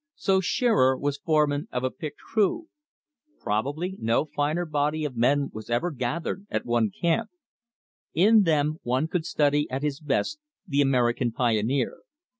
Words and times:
So 0.15 0.39
Shearer 0.41 0.97
was 0.97 1.19
foreman 1.19 1.67
of 1.71 1.83
a 1.83 1.91
picked 1.91 2.17
crew. 2.17 2.69
Probably 3.39 3.97
no 3.99 4.25
finer 4.25 4.65
body 4.65 5.05
of 5.05 5.15
men 5.15 5.51
was 5.53 5.69
ever 5.69 5.91
gathered 5.91 6.47
at 6.49 6.65
one 6.65 6.89
camp. 6.89 7.29
In 8.15 8.41
them 8.41 8.77
one 8.81 9.07
could 9.07 9.27
study 9.27 9.69
at 9.69 9.83
his 9.83 9.99
best 9.99 10.39
the 10.67 10.81
American 10.81 11.31
pioneer. 11.31 11.99